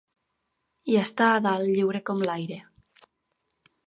I 0.93 0.95
està 1.01 1.27
a 1.33 1.43
dalt 1.47 1.69
lliure 1.73 2.01
com 2.07 2.23
l'aire. 2.31 2.57